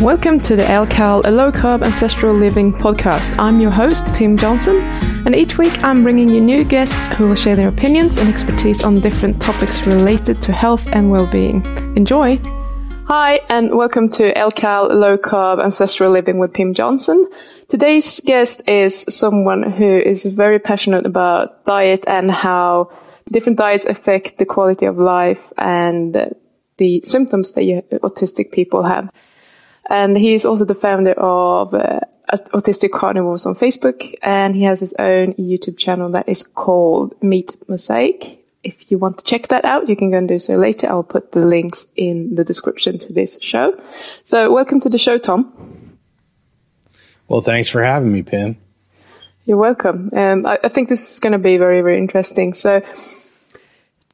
[0.00, 3.36] Welcome to the LCAL, a low carb ancestral living podcast.
[3.38, 4.82] I'm your host, Pim Jansson,
[5.24, 8.82] and each week I'm bringing you new guests who will share their opinions and expertise
[8.82, 11.64] on different topics related to health and well being.
[11.96, 12.40] Enjoy!
[13.06, 17.24] Hi, and welcome to LCAL, low carb ancestral living with Pim Jansson.
[17.68, 22.90] Today's guest is someone who is very passionate about diet and how
[23.30, 26.34] different diets affect the quality of life and
[26.78, 29.08] the symptoms that you, autistic people have.
[29.90, 32.00] And he's also the founder of uh,
[32.32, 37.54] Autistic Carnivores on Facebook, and he has his own YouTube channel that is called Meat
[37.68, 38.40] Mosaic.
[38.62, 40.88] If you want to check that out, you can go and do so later.
[40.88, 43.78] I'll put the links in the description to this show.
[44.22, 45.52] So, welcome to the show, Tom.
[47.28, 48.56] Well, thanks for having me, Pim.
[49.44, 50.10] You're welcome.
[50.14, 52.54] Um, I, I think this is going to be very, very interesting.
[52.54, 52.82] So,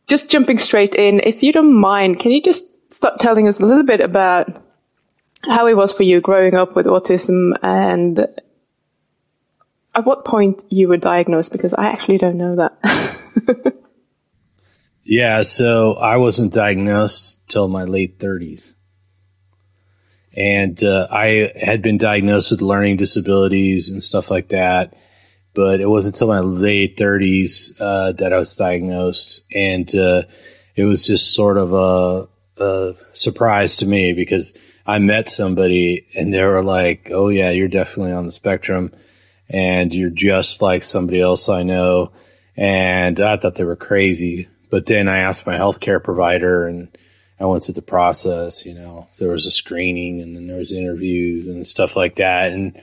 [0.08, 3.66] just jumping straight in, if you don't mind, can you just start telling us a
[3.66, 4.48] little bit about
[5.42, 8.18] how it was for you growing up with autism and
[9.94, 13.74] at what point you were diagnosed because I actually don't know that.
[15.04, 18.74] yeah, so I wasn't diagnosed till my late 30s.
[20.36, 24.94] And uh, I had been diagnosed with learning disabilities and stuff like that,
[25.54, 29.40] but it wasn't until my late 30s uh, that I was diagnosed.
[29.52, 30.22] And uh,
[30.76, 32.28] it was just sort of a,
[32.62, 37.68] a surprise to me because– I met somebody and they were like, "Oh yeah, you're
[37.68, 38.92] definitely on the spectrum,
[39.48, 42.12] and you're just like somebody else I know."
[42.56, 46.88] And I thought they were crazy, but then I asked my healthcare provider, and
[47.38, 48.66] I went through the process.
[48.66, 52.52] You know, there was a screening, and then there was interviews and stuff like that.
[52.52, 52.82] And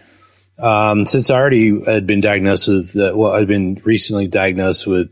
[0.58, 5.12] um, since I already had been diagnosed with, well, I'd been recently diagnosed with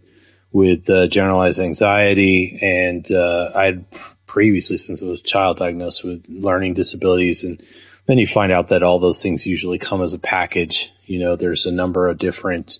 [0.51, 3.85] with uh, generalized anxiety, and uh, I'd
[4.35, 7.45] previously since I was child diagnosed with learning disabilities.
[7.45, 7.63] And
[8.05, 10.91] then you find out that all those things usually come as a package.
[11.05, 12.79] You know, there's a number of different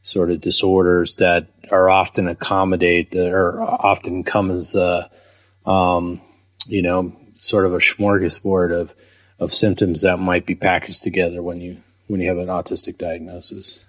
[0.00, 5.10] sort of disorders that are often accommodate are often come as a,
[5.66, 6.22] um,
[6.66, 8.94] you know, sort of a smorgasbord of,
[9.38, 13.84] of symptoms that might be packaged together when you, when you have an autistic diagnosis.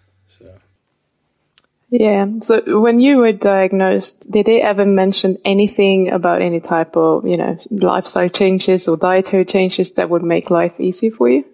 [1.92, 2.28] Yeah.
[2.42, 7.36] So when you were diagnosed, did they ever mention anything about any type of, you
[7.36, 11.46] know, lifestyle changes or dietary changes that would make life easy for you?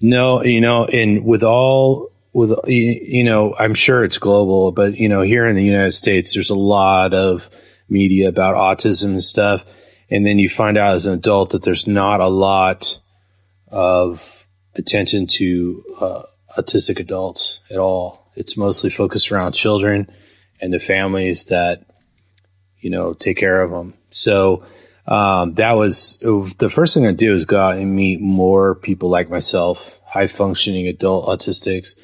[0.00, 5.08] No, you know, and with all, with, you know, I'm sure it's global, but, you
[5.08, 7.48] know, here in the United States, there's a lot of
[7.88, 9.64] media about autism and stuff.
[10.10, 13.00] And then you find out as an adult that there's not a lot
[13.68, 16.22] of attention to, uh,
[16.58, 18.30] autistic adults at all.
[18.34, 20.10] It's mostly focused around children
[20.60, 21.84] and the families that,
[22.80, 23.94] you know, take care of them.
[24.10, 24.64] So,
[25.06, 29.08] um, that was the first thing I did was go out and meet more people
[29.08, 31.98] like myself, high functioning adult autistics.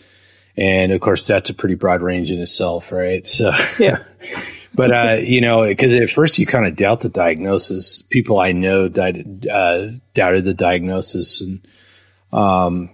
[0.56, 3.26] And of course, that's a pretty broad range in itself, right?
[3.34, 3.98] So, yeah.
[4.74, 8.00] but, uh, you know, because at first you kind of doubt the diagnosis.
[8.02, 11.42] People I know died, uh, doubted the diagnosis.
[11.42, 11.66] And,
[12.32, 12.88] um,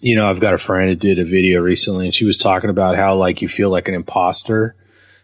[0.00, 2.70] you know, I've got a friend who did a video recently and she was talking
[2.70, 4.74] about how like you feel like an imposter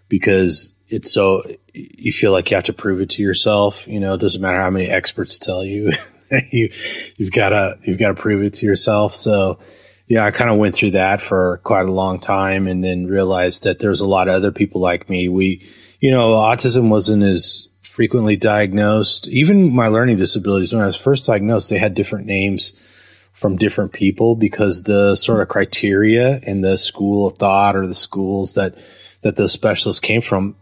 [0.09, 1.43] because it's so
[1.75, 3.87] you feel like you have to prove it to yourself.
[3.87, 5.93] You know, it doesn't matter how many experts tell you,
[6.51, 6.73] you
[7.17, 9.15] you've got to you've got to prove it to yourself.
[9.15, 9.59] So,
[10.06, 13.65] yeah, I kind of went through that for quite a long time, and then realized
[13.65, 15.29] that there's a lot of other people like me.
[15.29, 15.67] We,
[16.00, 19.29] you know, autism wasn't as frequently diagnosed.
[19.29, 22.83] Even my learning disabilities, when I was first diagnosed, they had different names
[23.38, 27.94] from different people because the sort of criteria and the school of thought or the
[27.94, 28.75] schools that
[29.22, 30.56] that the specialists came from,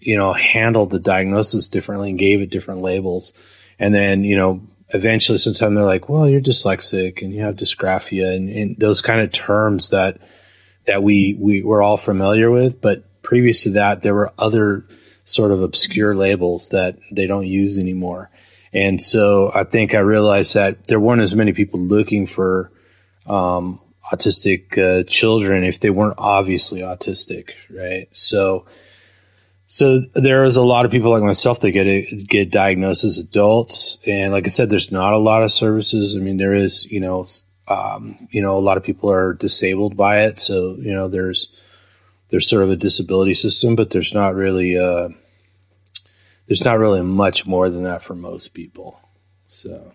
[0.00, 3.34] you know, handled the diagnosis differently and gave it different labels.
[3.78, 8.34] And then, you know, eventually sometimes they're like, well, you're dyslexic and you have dysgraphia
[8.34, 10.18] and, and those kind of terms that,
[10.86, 12.80] that we, we were all familiar with.
[12.80, 14.86] But previous to that, there were other
[15.24, 18.30] sort of obscure labels that they don't use anymore.
[18.72, 22.72] And so I think I realized that there weren't as many people looking for
[23.26, 23.80] um,
[24.10, 28.08] autistic uh, children if they weren't obviously autistic, right?
[28.12, 28.66] So,
[29.66, 33.98] so there is a lot of people like myself that get get diagnosed as adults,
[34.06, 36.16] and like I said, there's not a lot of services.
[36.16, 37.26] I mean, there is, you know,
[37.68, 41.48] um, you know, a lot of people are disabled by it, so you know, there's
[42.30, 44.78] there's sort of a disability system, but there's not really.
[44.78, 45.10] Uh,
[46.46, 49.00] there's not really much more than that for most people.
[49.48, 49.92] So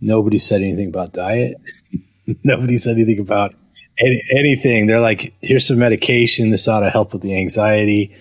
[0.00, 1.56] nobody said anything about diet.
[2.44, 3.54] nobody said anything about
[3.98, 4.86] any, anything.
[4.86, 6.50] They're like, here's some medication.
[6.50, 8.14] This ought to help with the anxiety.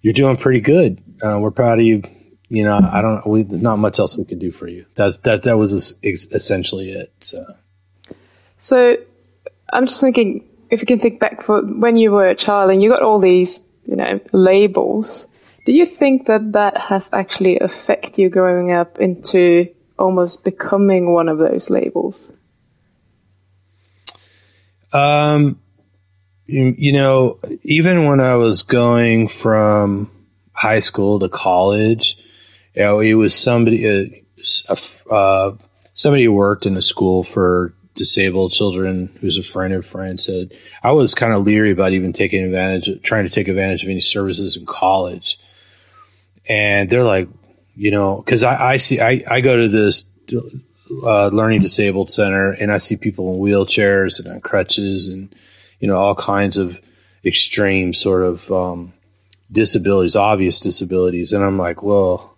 [0.00, 1.02] You're doing pretty good.
[1.22, 2.02] Uh, we're proud of you.
[2.48, 3.26] you know, I don't.
[3.26, 4.86] We, there's not much else we could do for you.
[4.94, 5.42] That's that.
[5.42, 7.12] That was essentially it.
[7.20, 7.44] So,
[8.56, 8.96] so
[9.72, 12.82] I'm just thinking if you can think back for when you were a child and
[12.82, 15.26] you got all these, you know, labels.
[15.68, 19.68] Do you think that that has actually affected you growing up into
[19.98, 22.32] almost becoming one of those labels?
[24.94, 25.60] Um,
[26.46, 30.10] you, you know, even when I was going from
[30.52, 32.16] high school to college,
[32.72, 34.16] you know, it was somebody,
[35.10, 35.52] uh,
[35.92, 40.54] somebody who worked in a school for disabled children who's a friend of friend said
[40.82, 44.00] I was kind of leery about even taking advantage trying to take advantage of any
[44.00, 45.38] services in college.
[46.48, 47.28] And they're like,
[47.76, 50.04] you know, because I, I see I, I go to this
[51.02, 55.34] uh, learning disabled center and I see people in wheelchairs and on crutches and
[55.80, 56.80] you know all kinds of
[57.24, 58.92] extreme sort of um,
[59.50, 62.36] disabilities, obvious disabilities, and I'm like, well,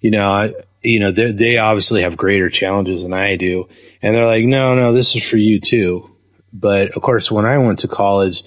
[0.00, 3.68] you know, I you know they they obviously have greater challenges than I do,
[4.02, 6.10] and they're like, no, no, this is for you too.
[6.52, 8.44] But of course, when I went to college,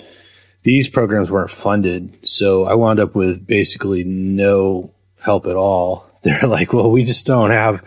[0.64, 4.94] these programs weren't funded, so I wound up with basically no
[5.24, 6.10] help at all.
[6.24, 7.84] They're like, well, we just don't have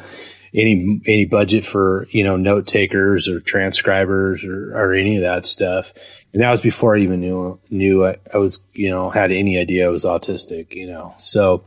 [0.55, 5.47] any any budget for you know note takers or transcribers or, or any of that
[5.47, 5.93] stuff.
[6.33, 9.59] And that was before I even knew knew I, I was you know had any
[9.59, 10.75] idea I was autistic.
[10.75, 11.65] You know, so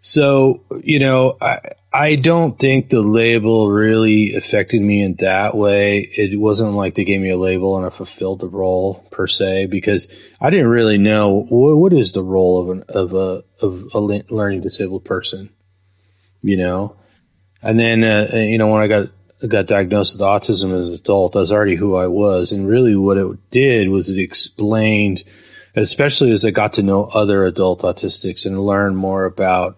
[0.00, 1.60] so you know I
[1.92, 5.98] I don't think the label really affected me in that way.
[5.98, 9.66] It wasn't like they gave me a label and I fulfilled the role per se
[9.66, 10.08] because
[10.40, 13.98] I didn't really know what, what is the role of an of a of a
[13.98, 15.50] learning disabled person.
[16.42, 16.96] You know,
[17.60, 19.08] and then, uh, you know, when I got
[19.48, 22.52] got diagnosed with autism as an adult, that's already who I was.
[22.52, 25.24] And really, what it did was it explained,
[25.74, 29.76] especially as I got to know other adult autistics and learn more about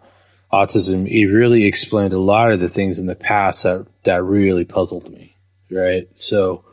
[0.53, 1.09] autism.
[1.09, 5.11] It really explained a lot of the things in the past that that really puzzled
[5.11, 5.37] me.
[5.71, 6.65] Right, so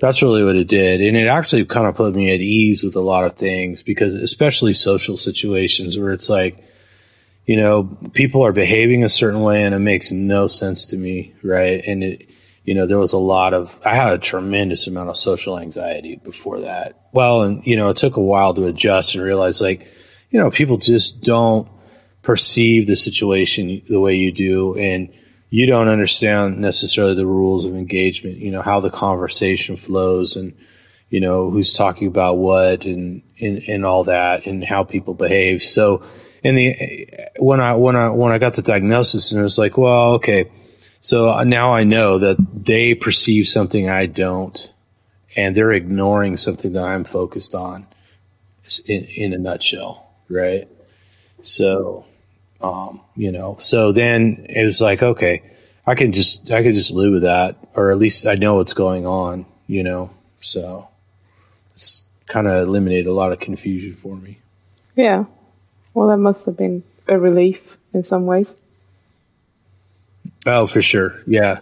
[0.00, 2.96] that's really what it did, and it actually kind of put me at ease with
[2.96, 6.64] a lot of things because, especially social situations where it's like
[7.50, 7.82] you know,
[8.12, 11.82] people are behaving a certain way and it makes no sense to me, right?
[11.84, 12.30] And it,
[12.62, 16.14] you know, there was a lot of, I had a tremendous amount of social anxiety
[16.22, 17.08] before that.
[17.12, 19.88] Well, and, you know, it took a while to adjust and realize like,
[20.30, 21.66] you know, people just don't
[22.30, 24.78] perceive the situation the way you do.
[24.78, 25.12] And
[25.48, 30.56] you don't understand necessarily the rules of engagement, you know, how the conversation flows and,
[31.08, 35.60] you know, who's talking about what and, and, and all that and how people behave.
[35.60, 36.04] So,
[36.44, 37.08] and the
[37.40, 40.48] when I when I when I got the diagnosis and it was like, well, okay,
[41.00, 44.72] so uh, now I know that they perceive something I don't,
[45.34, 47.88] and they're ignoring something that I'm focused on.
[48.86, 50.68] In, in a nutshell, right?
[51.42, 52.04] So,
[52.60, 55.42] um, you know, so then it was like, okay,
[55.86, 58.74] I can just I can just live with that, or at least I know what's
[58.74, 60.10] going on, you know.
[60.40, 60.88] So
[61.70, 64.38] it's kind of eliminated a lot of confusion for me.
[64.96, 65.24] Yeah.
[65.94, 68.56] Well, that must have been a relief in some ways.
[70.46, 71.22] Oh, for sure.
[71.26, 71.60] Yeah.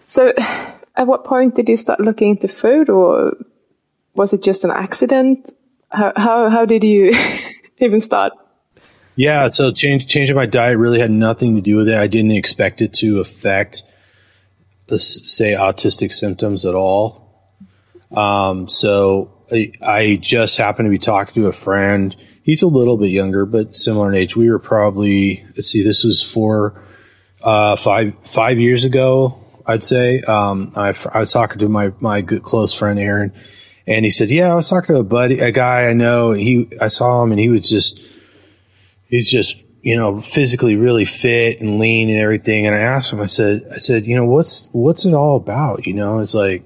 [0.00, 3.36] So, at what point did you start looking into food, or
[4.14, 5.50] was it just an accident?
[5.90, 7.14] How how, how did you
[7.78, 8.32] even start?
[9.18, 11.96] Yeah, so change changing my diet really had nothing to do with it.
[11.96, 13.82] I didn't expect it to affect
[14.86, 17.26] the say autistic symptoms at all.
[18.10, 22.16] Um, so I, I just happened to be talking to a friend
[22.48, 24.34] he's a little bit younger, but similar in age.
[24.34, 26.82] We were probably let's see, this was four,
[27.42, 30.22] uh, five five years ago, I'd say.
[30.22, 33.34] Um, I, I was talking to my my good close friend Aaron,
[33.86, 36.32] and he said, "Yeah, I was talking to a buddy, a guy I know.
[36.32, 38.00] He I saw him, and he was just
[39.08, 42.66] he's just." You know, physically really fit and lean and everything.
[42.66, 45.86] And I asked him, I said, I said, you know, what's, what's it all about?
[45.86, 46.64] You know, it's like,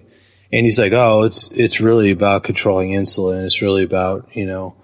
[0.50, 3.44] and he's like, oh, it's, it's really about controlling insulin.
[3.44, 4.74] It's really about, you know,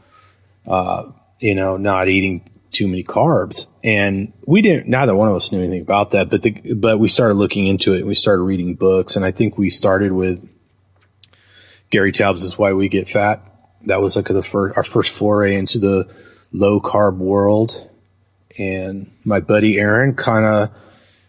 [0.67, 1.11] uh,
[1.41, 3.67] you know, not eating too many carbs.
[3.83, 7.09] And we didn't, neither one of us knew anything about that, but the, but we
[7.09, 9.17] started looking into it and we started reading books.
[9.17, 10.47] And I think we started with
[11.91, 13.43] Gary Taubes' is Why We Get Fat.
[13.87, 16.09] That was like the first, our first foray into the
[16.53, 17.89] low carb world.
[18.59, 20.71] And my buddy Aaron kind of,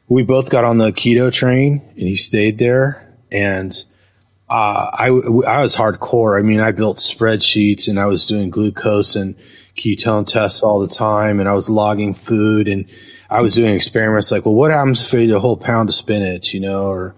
[0.08, 3.06] we both got on the keto train and he stayed there.
[3.32, 3.72] And
[4.50, 6.38] uh, I, I was hardcore.
[6.38, 9.36] I mean, I built spreadsheets and I was doing glucose and
[9.76, 12.86] ketone tests all the time and I was logging food and
[13.30, 15.96] I was doing experiments like, well, what happens if I eat a whole pound of
[15.96, 17.16] spinach, you know, or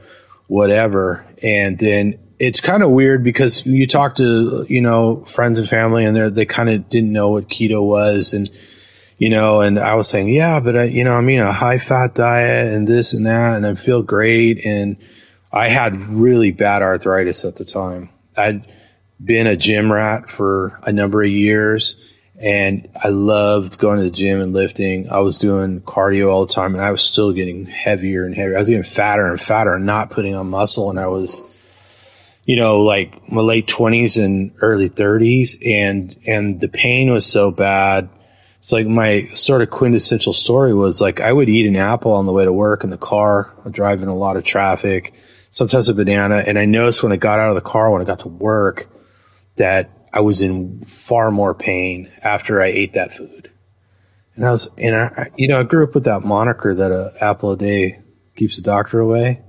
[0.48, 1.25] whatever.
[1.41, 6.06] And then it's kind of weird because you talk to, you know, friends and family
[6.06, 8.34] and they they kind of didn't know what keto was.
[8.34, 8.50] And,
[9.20, 11.78] you know, and I was saying, yeah, but I, you know, I mean, a high
[11.78, 14.66] fat diet and this and that, and I feel great.
[14.66, 14.98] And
[15.52, 18.10] I had really bad arthritis at the time.
[18.36, 18.66] I'd
[19.24, 21.96] been a gym rat for a number of years
[22.40, 25.12] and I loved going to the gym and lifting.
[25.12, 28.56] I was doing cardio all the time and I was still getting heavier and heavier.
[28.56, 30.90] I was getting fatter and fatter and not putting on muscle.
[30.90, 31.44] And I was,
[32.46, 37.52] you know, like my late twenties and early thirties and, and the pain was so
[37.52, 38.10] bad.
[38.60, 42.26] It's like my sort of quintessential story was like I would eat an apple on
[42.26, 45.14] the way to work in the car, driving a lot of traffic,
[45.52, 46.44] sometimes a banana.
[46.46, 48.88] And I noticed when I got out of the car, when I got to work,
[49.56, 53.52] that I was in far more pain after I ate that food.
[54.36, 57.14] And I was, and I, you know, I grew up with that moniker that a
[57.22, 58.00] apple a day
[58.36, 59.42] keeps the doctor away.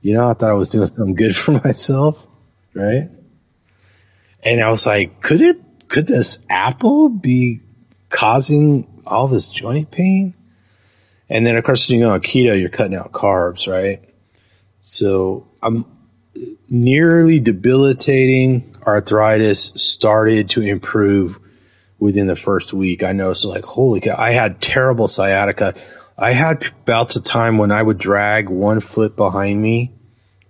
[0.00, 2.26] You know, I thought I was doing something good for myself,
[2.76, 3.10] right?
[4.42, 7.60] And I was like, could it, could this apple be
[8.10, 10.34] causing all this joint pain?
[11.28, 14.02] And then, of course, you know, on keto, you're cutting out carbs, right?
[14.82, 15.84] So I'm
[16.68, 21.40] nearly debilitating arthritis started to improve
[21.98, 23.02] within the first week.
[23.02, 25.74] I noticed like, holy cow, I had terrible sciatica.
[26.16, 29.95] I had bouts of time when I would drag one foot behind me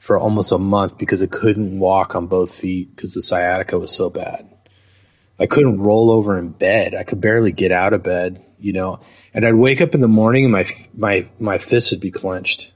[0.07, 3.93] for almost a month because I couldn't walk on both feet because the sciatica was
[3.93, 4.49] so bad.
[5.37, 6.95] I couldn't roll over in bed.
[6.95, 9.01] I could barely get out of bed, you know.
[9.35, 10.65] And I'd wake up in the morning and my
[10.97, 12.73] my my fists would be clenched,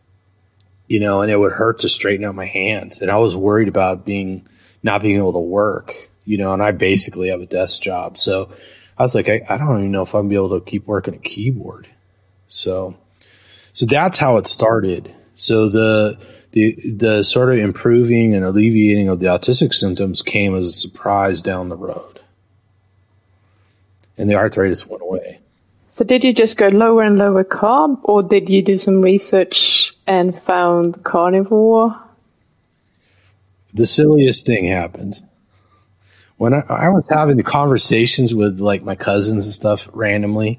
[0.88, 3.00] you know, and it would hurt to straighten out my hands.
[3.00, 4.48] And I was worried about being
[4.82, 8.18] not being able to work, you know, and I basically have a desk job.
[8.18, 8.52] So
[8.98, 10.84] I was like, I, I don't even know if I'm gonna be able to keep
[10.84, 11.86] working a keyboard.
[12.48, 12.96] So,
[13.70, 15.14] so that's how it started.
[15.36, 16.18] So the,
[16.52, 21.42] the, the sort of improving and alleviating of the autistic symptoms came as a surprise
[21.42, 22.20] down the road.
[24.18, 25.40] And the arthritis went away.
[25.90, 29.96] So did you just go lower and lower carb or did you do some research
[30.06, 31.96] and found carnivore
[33.72, 35.22] the silliest thing happens.
[36.36, 40.58] When I, I was having the conversations with like my cousins and stuff randomly,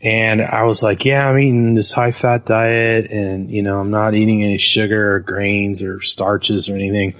[0.00, 3.90] and I was like, yeah, I'm eating this high fat diet and, you know, I'm
[3.90, 7.14] not eating any sugar or grains or starches or anything.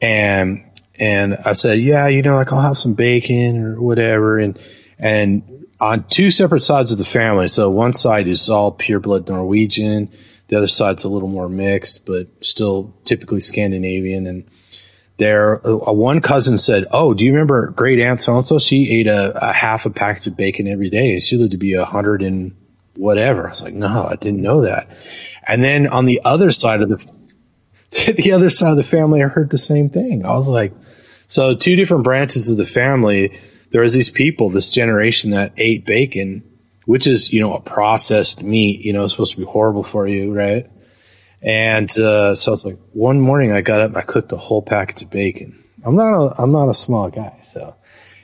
[0.00, 0.64] And,
[0.96, 4.38] and I said, yeah, you know, like I'll have some bacon or whatever.
[4.38, 4.58] And,
[4.98, 7.48] and on two separate sides of the family.
[7.48, 10.10] So one side is all pure blood Norwegian
[10.52, 14.26] the other side's a little more mixed, but still typically Scandinavian.
[14.26, 14.44] And
[15.22, 18.58] there, uh, one cousin said, "Oh, do you remember great aunt so and so?
[18.58, 21.58] She ate a, a, half a package of bacon every day, and she lived to
[21.58, 22.54] be a hundred and
[22.96, 24.88] whatever." I was like, "No, I didn't know that."
[25.46, 26.96] And then on the other side of the
[28.12, 30.26] the other side of the family, I heard the same thing.
[30.26, 30.72] I was like,
[31.26, 33.38] "So two different branches of the family."
[33.70, 36.42] There was these people, this generation that ate bacon
[36.84, 40.06] which is, you know, a processed meat, you know, it's supposed to be horrible for
[40.06, 40.68] you, right?
[41.42, 44.62] And, uh, so it's like one morning I got up and I cooked a whole
[44.62, 45.62] package of bacon.
[45.84, 47.38] I'm not a, I'm not a small guy.
[47.42, 47.74] So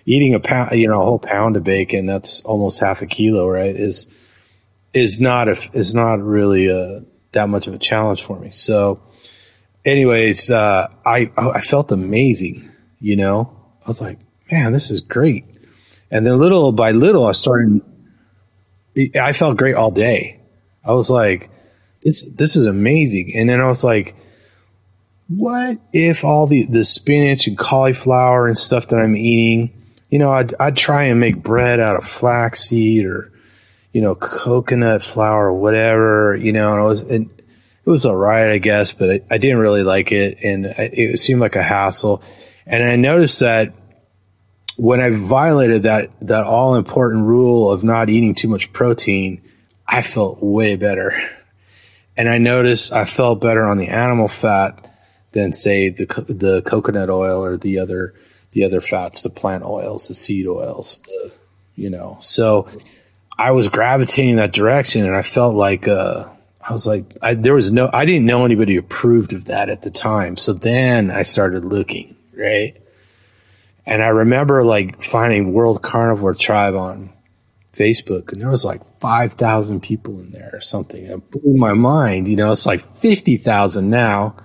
[0.07, 3.49] eating a pound, you know, a whole pound of bacon, that's almost half a kilo,
[3.49, 3.75] right?
[3.75, 4.07] Is,
[4.95, 8.51] is not a, is not really a, that much of a challenge for me.
[8.53, 9.03] So
[9.85, 12.71] anyways, uh, I, I felt amazing,
[13.01, 14.19] you know, I was like,
[14.51, 15.45] man, this is great.
[16.11, 17.83] And then little by little, I started
[19.15, 20.41] I felt great all day.
[20.85, 21.51] I was like,
[22.09, 23.33] this this is amazing.
[23.35, 24.17] And then I was like,
[25.29, 29.71] what if all the the spinach and cauliflower and stuff that I'm eating,
[30.09, 33.31] you know, I'd I'd try and make bread out of flaxseed or
[33.93, 37.29] you know coconut flour or whatever, you know, and I was and
[37.85, 41.19] it was all right, I guess, but I, I didn't really like it, and it
[41.19, 42.23] seemed like a hassle.
[42.67, 43.75] And I noticed that
[44.77, 49.43] when I violated that that all important rule of not eating too much protein,
[49.87, 51.35] I felt way better.
[52.19, 54.85] And I noticed I felt better on the animal fat
[55.33, 58.13] than say the the coconut oil or the other
[58.53, 61.33] the other fats, the plant oils, the seed oils, the
[61.77, 62.19] you know.
[62.21, 62.69] So
[63.39, 66.29] I was gravitating that direction, and I felt like uh,
[66.61, 69.83] I was like I, there was no I didn't know anybody approved of that at
[69.83, 70.37] the time.
[70.37, 72.77] So then I started looking right
[73.89, 77.09] and I remember like finding World Carnivore Tribe on
[77.79, 81.05] Facebook, and there was like 5,000 people in there or something.
[81.05, 82.29] It blew my mind.
[82.29, 84.37] You know, it's like 50,000 now.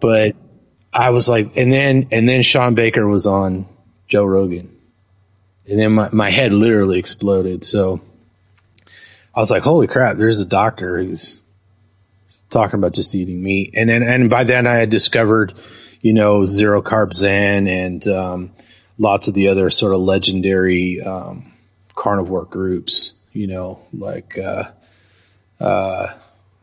[0.00, 0.36] But
[0.92, 3.66] I was like, and then, and then Shawn Baker was on
[4.08, 4.74] Joe Rogan.
[5.68, 7.64] And then my, my head literally exploded.
[7.64, 8.00] So
[9.34, 11.44] I was like, holy crap, there's a doctor who's
[12.48, 13.72] talking about just eating meat.
[13.74, 15.54] And then, and by then I had discovered,
[16.00, 18.52] you know, Zero Carb Zen and um,
[18.98, 21.52] lots of the other sort of legendary um,
[21.96, 24.70] carnivore groups, you know, like, uh,
[25.58, 26.12] uh,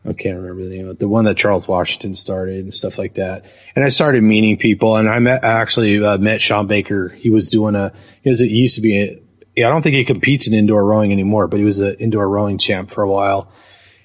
[0.06, 2.98] I can't remember the name of it, the one that Charles Washington started and stuff
[2.98, 3.44] like that.
[3.74, 7.08] And I started meeting people and I met, actually uh, met Shawn Baker.
[7.08, 7.92] He was doing a,
[8.24, 9.20] was, he used to be
[9.56, 12.58] I don't think he competes in indoor rowing anymore, but he was an indoor rowing
[12.58, 13.52] champ for a while.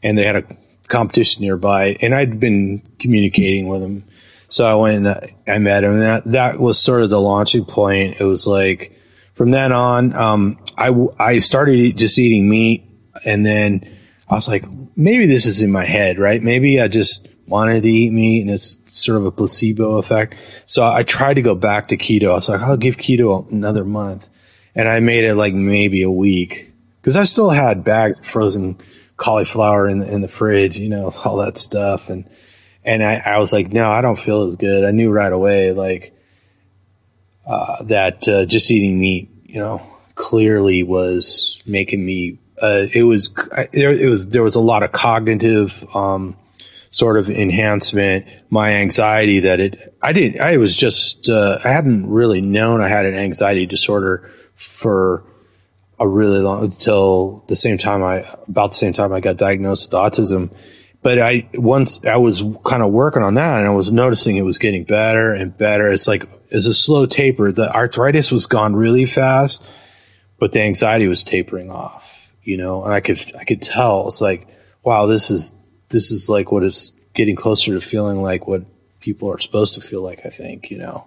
[0.03, 0.57] And they had a
[0.87, 4.03] competition nearby and I'd been communicating with him.
[4.49, 7.65] So I went and I met him and that, that was sort of the launching
[7.65, 8.17] point.
[8.19, 8.95] It was like,
[9.39, 12.83] from then on, um, I, I started just eating meat
[13.23, 13.89] and then
[14.27, 14.65] I was like,
[14.97, 16.43] maybe this is in my head, right?
[16.43, 20.35] Maybe I just wanted to eat meat and it's sort of a placebo effect.
[20.65, 22.31] So I tried to go back to keto.
[22.31, 24.27] I was like, I'll give keto another month.
[24.75, 28.77] And I made it like maybe a week because I still had bags of frozen
[29.15, 32.09] cauliflower in the, in the fridge, you know, all that stuff.
[32.09, 32.29] And,
[32.83, 34.83] and I, I was like, no, I don't feel as good.
[34.83, 36.13] I knew right away, like,
[37.49, 39.81] uh, that, uh, just eating meat, you know,
[40.15, 43.29] clearly was making me uh, it was
[43.71, 43.93] there.
[43.93, 46.35] It was there was a lot of cognitive um,
[46.89, 48.25] sort of enhancement.
[48.49, 52.87] My anxiety that it I didn't I was just uh, I hadn't really known I
[52.87, 55.23] had an anxiety disorder for
[55.99, 59.91] a really long until the same time I about the same time I got diagnosed
[59.91, 60.51] with autism.
[61.01, 64.41] But I once I was kind of working on that and I was noticing it
[64.41, 65.89] was getting better and better.
[65.89, 67.51] It's like it's a slow taper.
[67.51, 69.65] The arthritis was gone really fast,
[70.37, 74.21] but the anxiety was tapering off you know, and I could I could tell it's
[74.21, 74.47] like,
[74.83, 75.53] wow, this is
[75.89, 78.63] this is like what is getting closer to feeling like what
[78.99, 80.25] people are supposed to feel like.
[80.25, 81.05] I think, you know,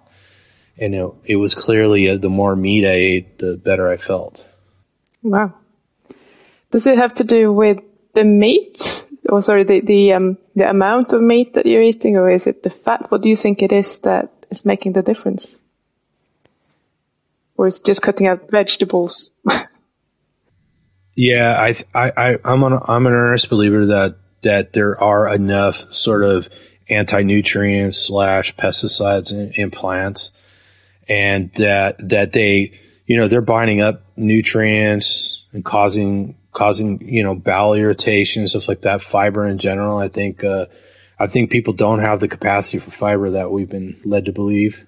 [0.77, 4.45] and it, it was clearly uh, the more meat I ate, the better I felt.
[5.21, 5.53] Wow.
[6.71, 7.81] Does it have to do with
[8.13, 12.29] the meat, or sorry, the the um, the amount of meat that you're eating, or
[12.29, 13.11] is it the fat?
[13.11, 15.57] What do you think it is that is making the difference?
[17.57, 19.29] Or it's just cutting out vegetables?
[21.15, 22.11] Yeah, I, I,
[22.43, 26.49] I, am an, I'm an earnest believer that that there are enough sort of
[26.89, 30.31] anti nutrients slash pesticides in, in, plants,
[31.07, 37.35] and that that they, you know, they're binding up nutrients and causing causing you know
[37.35, 39.01] bowel irritation and stuff like that.
[39.01, 40.65] Fiber in general, I think, uh,
[41.23, 44.85] I think people don't have the capacity for fiber that we've been led to believe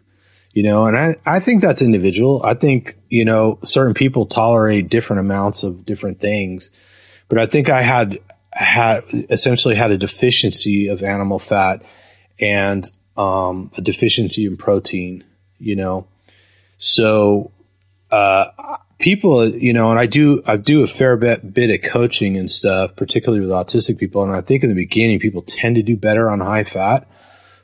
[0.56, 2.42] you know, and I, I think that's individual.
[2.42, 6.72] I think, you know, certain people tolerate different amounts of different things,
[7.28, 8.20] but I think I had,
[8.54, 11.84] had essentially had a deficiency of animal fat
[12.40, 15.26] and, um, a deficiency in protein,
[15.60, 16.08] you know,
[16.78, 17.52] so,
[18.10, 18.48] uh,
[19.00, 22.50] people, you know, and I do, I do a fair bit, bit of coaching and
[22.50, 24.24] stuff, particularly with autistic people.
[24.24, 27.08] And I think in the beginning, people tend to do better on high fat.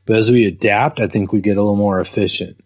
[0.05, 2.63] But as we adapt, I think we get a little more efficient.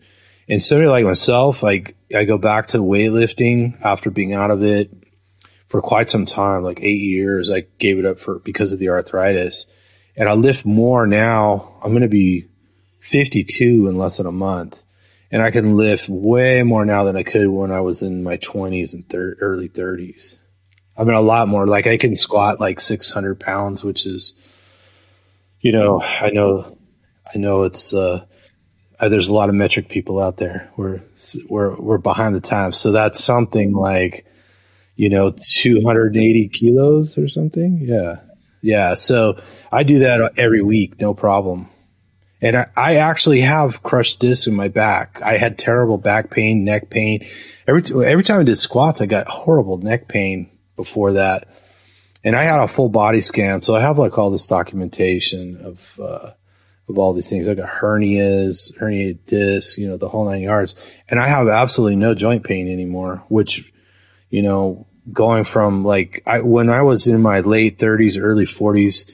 [0.48, 4.92] And somebody like myself, like I go back to weightlifting after being out of it
[5.68, 7.50] for quite some time, like eight years.
[7.50, 9.66] I gave it up for because of the arthritis,
[10.16, 11.74] and I lift more now.
[11.84, 12.48] I'm going to be
[13.00, 14.82] 52 in less than a month,
[15.32, 18.38] and I can lift way more now than I could when I was in my
[18.38, 20.38] 20s and thir- early 30s.
[20.98, 21.68] I mean, a lot more.
[21.68, 24.34] Like I can squat like 600 pounds, which is,
[25.60, 26.78] you know, I know,
[27.34, 27.94] I know it's.
[27.94, 28.26] uh
[29.02, 30.72] there's a lot of metric people out there.
[30.78, 31.02] We're
[31.50, 34.26] we're we're behind the times, so that's something like
[34.96, 37.80] you know 280 kilos or something.
[37.82, 38.22] Yeah,
[38.62, 38.96] yeah.
[38.96, 39.40] So
[39.72, 41.68] I do that every week, no problem.
[42.42, 45.22] And I, I actually have crushed discs in my back.
[45.22, 47.26] I had terrible back pain, neck pain.
[47.68, 51.48] Every every time I did squats, I got horrible neck pain before that.
[52.24, 56.00] And I had a full body scan, so I have like all this documentation of.
[56.02, 56.32] Uh,
[56.88, 57.48] of all these things.
[57.48, 60.76] I got hernias, herniated discs, you know, the whole nine yards.
[61.10, 63.72] And I have absolutely no joint pain anymore, which,
[64.30, 69.12] you know, going from like, I, when I was in my late 30s, early 40s,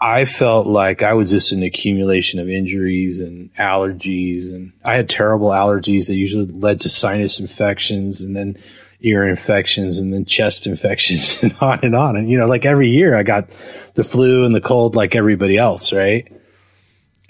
[0.00, 4.44] I felt like I was just an accumulation of injuries and allergies.
[4.44, 8.56] And I had terrible allergies that usually led to sinus infections and then
[9.00, 12.16] ear infections and then chest infections and on and on.
[12.16, 13.50] And, you know, like every year I got
[13.94, 16.32] the flu and the cold like everybody else, right?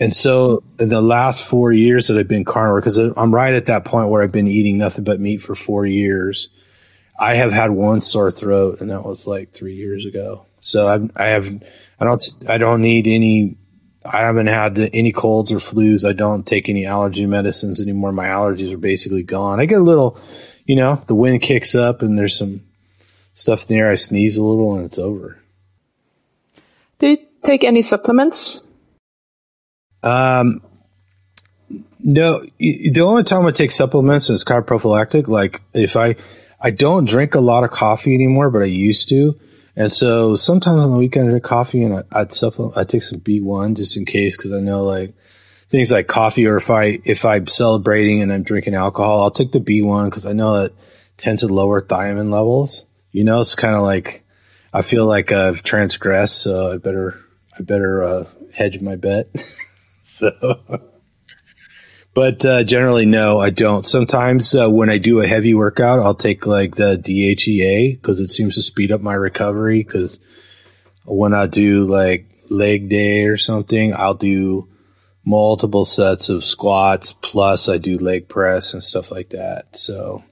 [0.00, 3.66] And so in the last four years that I've been carnivore, because I'm right at
[3.66, 6.50] that point where I've been eating nothing but meat for four years,
[7.18, 10.46] I have had one sore throat, and that was like three years ago.
[10.60, 11.62] So I've, I have,
[12.00, 13.56] I don't, I don't need any.
[14.04, 16.08] I haven't had any colds or flus.
[16.08, 18.12] I don't take any allergy medicines anymore.
[18.12, 19.60] My allergies are basically gone.
[19.60, 20.18] I get a little,
[20.64, 22.62] you know, the wind kicks up and there's some
[23.34, 23.90] stuff in the air.
[23.90, 25.38] I sneeze a little and it's over.
[27.00, 28.62] Do you take any supplements?
[30.02, 30.62] Um,
[31.98, 35.28] no, the only time I take supplements is carb prophylactic.
[35.28, 36.16] Like if I,
[36.60, 39.38] I don't drink a lot of coffee anymore, but I used to.
[39.78, 43.02] And so sometimes on the weekend I drink coffee and I, would supplement, I take
[43.02, 44.36] some B1 just in case.
[44.36, 45.14] Cause I know like
[45.68, 49.52] things like coffee or if I, if I'm celebrating and I'm drinking alcohol, I'll take
[49.52, 50.72] the B1 cause I know that
[51.16, 52.86] tends to lower thiamine levels.
[53.12, 54.24] You know, it's kind of like,
[54.72, 56.42] I feel like I've transgressed.
[56.42, 57.24] So I better,
[57.56, 59.38] I better, uh, hedge my bet.
[60.02, 60.80] so
[62.14, 63.86] but uh, generally, no, I don't.
[63.86, 68.30] Sometimes uh, when I do a heavy workout, I'll take like the DHEA because it
[68.30, 69.82] seems to speed up my recovery.
[69.82, 70.18] Because
[71.04, 74.68] when I do like leg day or something, I'll do
[75.24, 79.76] multiple sets of squats plus I do leg press and stuff like that.
[79.76, 80.24] So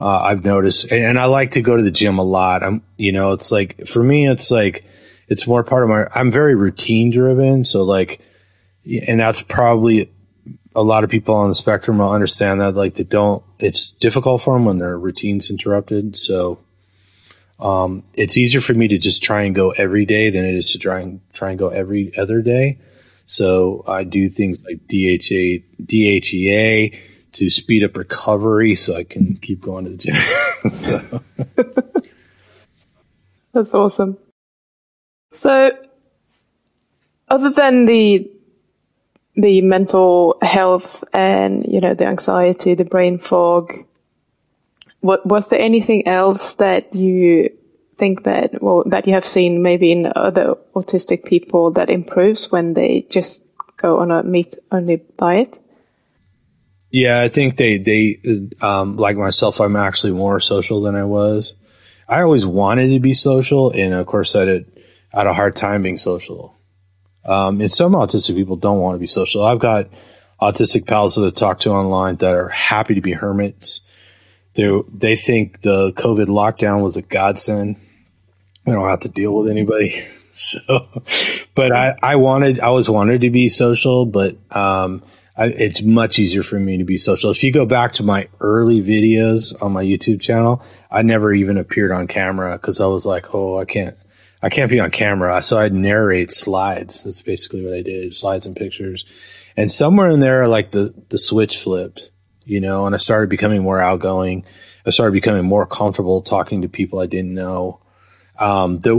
[0.00, 2.62] uh, I've noticed, and, and I like to go to the gym a lot.
[2.62, 4.84] I'm, you know, it's like for me, it's like
[5.28, 6.06] it's more part of my.
[6.14, 8.20] I'm very routine driven, so like,
[9.06, 10.12] and that's probably
[10.74, 14.42] a lot of people on the spectrum will understand that like they don't it's difficult
[14.42, 16.18] for them when their routine's interrupted.
[16.18, 16.58] So
[17.60, 20.72] um, it's easier for me to just try and go every day than it is
[20.72, 22.78] to try and try and go every other day.
[23.26, 25.18] So i do things like dha
[25.82, 27.00] dhea
[27.32, 30.14] to speed up recovery so i can keep going to the gym.
[33.52, 34.18] That's awesome.
[35.32, 35.70] So
[37.28, 38.30] other than the
[39.36, 43.84] the mental health and you know the anxiety, the brain fog.
[45.00, 47.50] What was there anything else that you
[47.96, 52.74] think that well that you have seen maybe in other autistic people that improves when
[52.74, 53.44] they just
[53.76, 55.58] go on a meat only diet?
[56.90, 58.20] Yeah, I think they they
[58.60, 59.60] um, like myself.
[59.60, 61.54] I'm actually more social than I was.
[62.08, 64.66] I always wanted to be social, and of course, I had,
[65.12, 66.54] I had a hard time being social.
[67.24, 69.42] Um, and some autistic people don't want to be social.
[69.42, 69.88] I've got
[70.40, 73.80] autistic pals that I talk to online that are happy to be hermits.
[74.54, 77.76] They they think the COVID lockdown was a godsend.
[78.66, 79.90] We don't have to deal with anybody.
[80.34, 80.88] so,
[81.54, 85.02] but I, I wanted, I always wanted to be social, but, um,
[85.36, 87.30] I, it's much easier for me to be social.
[87.30, 91.56] If you go back to my early videos on my YouTube channel, I never even
[91.56, 93.96] appeared on camera because I was like, oh, I can't,
[94.44, 97.04] I can't be on camera, so I'd narrate slides.
[97.04, 99.06] That's basically what I did, slides and pictures.
[99.56, 102.10] And somewhere in there, like the the switch flipped,
[102.44, 104.44] you know, and I started becoming more outgoing.
[104.84, 107.80] I started becoming more comfortable talking to people I didn't know.
[108.38, 108.94] Um, the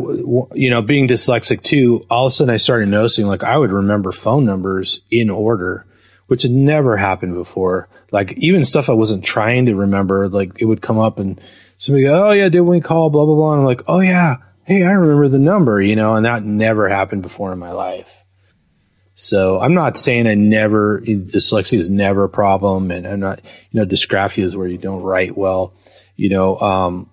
[0.56, 3.72] you know, being dyslexic too, all of a sudden I started noticing like I would
[3.72, 5.86] remember phone numbers in order,
[6.26, 7.88] which had never happened before.
[8.12, 11.40] Like even stuff I wasn't trying to remember, like it would come up and
[11.78, 13.52] somebody go, "Oh yeah, did we call?" Blah blah blah.
[13.52, 16.90] And I'm like, "Oh yeah." Hey, I remember the number, you know, and that never
[16.90, 18.24] happened before in my life.
[19.14, 23.40] So I'm not saying I never dyslexia is never a problem, and I'm not,
[23.72, 25.74] you know, dysgraphia is where you don't write well.
[26.18, 27.10] You know, um,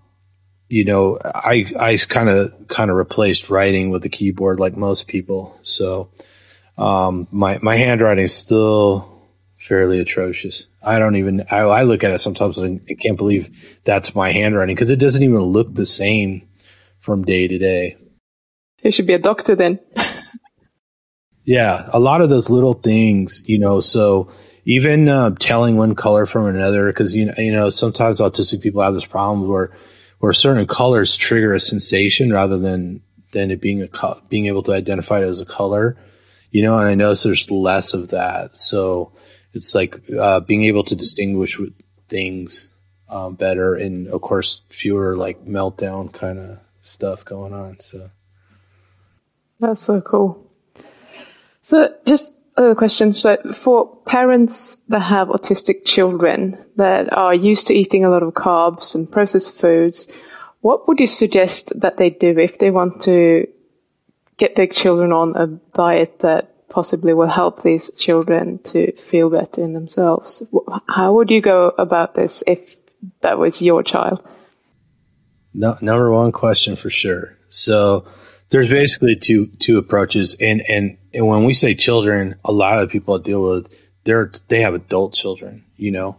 [0.68, 5.06] you know, I I kind of kind of replaced writing with the keyboard like most
[5.06, 5.56] people.
[5.62, 6.10] So
[6.76, 9.08] um, my my handwriting is still
[9.58, 10.66] fairly atrocious.
[10.82, 13.48] I don't even I, I look at it sometimes and I can't believe
[13.84, 16.48] that's my handwriting because it doesn't even look the same
[17.02, 17.96] from day to day.
[18.82, 19.78] You should be a doctor then.
[21.44, 24.32] yeah, a lot of those little things, you know, so
[24.64, 28.82] even uh, telling one color from another, because you know, you know, sometimes autistic people
[28.82, 29.76] have this problem where
[30.18, 34.62] where certain colors trigger a sensation rather than than it being a co- being able
[34.62, 35.96] to identify it as a color,
[36.50, 36.78] you know.
[36.78, 39.12] And I notice there's less of that, so
[39.52, 41.58] it's like uh, being able to distinguish
[42.08, 42.72] things
[43.08, 47.80] um, better, and of course fewer like meltdown kind of stuff going on.
[47.80, 48.10] So
[49.58, 50.50] that's so cool.
[51.62, 53.12] So just a question.
[53.12, 58.34] So for parents that have autistic children that are used to eating a lot of
[58.34, 60.14] carbs and processed foods,
[60.60, 63.48] what would you suggest that they do if they want to
[64.36, 69.62] get their children on a diet that possibly will help these children to feel better
[69.62, 70.42] in themselves?
[70.88, 72.76] How would you go about this if
[73.20, 74.26] that was your child?
[75.54, 77.36] No, number one question for sure.
[77.48, 78.06] So
[78.48, 82.90] there's basically two two approaches, and and and when we say children, a lot of
[82.90, 83.68] people I deal with,
[84.04, 86.16] they're they have adult children, you know,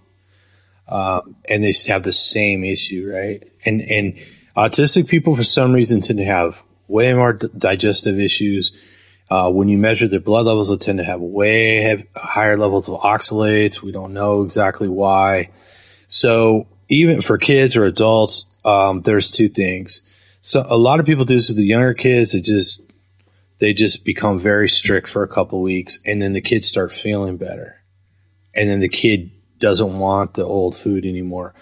[0.87, 3.43] um, and they have the same issue, right?
[3.65, 4.19] And and
[4.55, 8.71] autistic people for some reason tend to have way more d- digestive issues.
[9.29, 12.87] Uh, when you measure their blood levels, they tend to have way have higher levels
[12.87, 13.81] of oxalates.
[13.81, 15.49] We don't know exactly why.
[16.07, 20.01] So even for kids or adults, um, there's two things.
[20.41, 22.33] So a lot of people do this with the younger kids.
[22.33, 22.81] It just
[23.59, 27.37] they just become very strict for a couple weeks, and then the kids start feeling
[27.37, 27.81] better,
[28.53, 31.53] and then the kid doesn't want the old food anymore.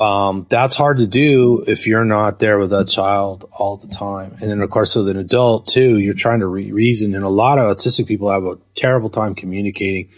[0.00, 4.32] um, that's hard to do if you're not there with that child all the time.
[4.40, 7.14] And then, of course, with an adult too, you're trying to re- reason.
[7.14, 10.08] And a lot of autistic people have a terrible time communicating.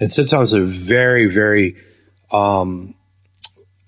[0.00, 1.76] And sometimes they're very, very,
[2.32, 2.94] um,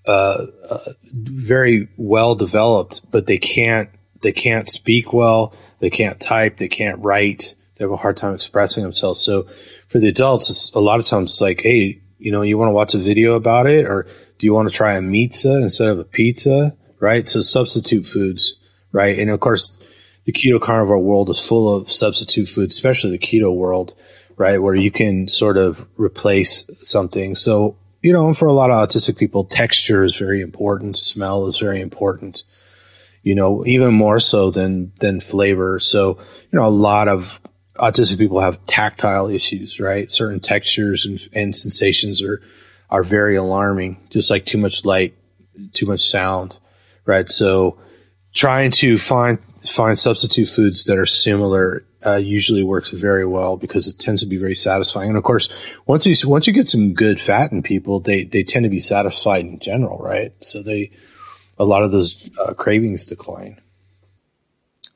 [0.07, 3.91] uh, uh, very well developed, but they can't,
[4.23, 5.55] they can't speak well.
[5.81, 6.57] They can't type.
[6.57, 7.55] They can't write.
[7.77, 9.21] They have a hard time expressing themselves.
[9.21, 9.49] So
[9.89, 12.75] for the adults, a lot of times it's like, Hey, you know, you want to
[12.75, 14.07] watch a video about it or,
[14.39, 16.77] do you want to try a pizza instead of a pizza?
[17.01, 17.29] Right.
[17.29, 18.57] So substitute foods.
[18.93, 19.19] Right.
[19.19, 19.81] And of course,
[20.25, 23.95] the keto carnivore world is full of substitute foods, especially the keto world,
[24.37, 24.59] right?
[24.59, 27.35] Where you can sort of replace something.
[27.35, 30.99] So, you know, for a lot of autistic people, texture is very important.
[30.99, 32.43] Smell is very important.
[33.23, 35.79] You know, even more so than, than flavor.
[35.79, 36.19] So,
[36.53, 37.41] you know, a lot of
[37.77, 40.11] autistic people have tactile issues, right?
[40.11, 42.43] Certain textures and, and sensations are,
[42.91, 45.15] are very alarming, just like too much light,
[45.73, 46.59] too much sound,
[47.07, 47.31] right?
[47.31, 47.79] So
[48.35, 53.87] trying to find find substitute foods that are similar uh, usually works very well because
[53.87, 55.09] it tends to be very satisfying.
[55.09, 55.49] And of course,
[55.87, 58.79] once you once you get some good fat in people, they they tend to be
[58.79, 60.33] satisfied in general, right?
[60.41, 60.91] So they
[61.59, 63.61] a lot of those uh, cravings decline.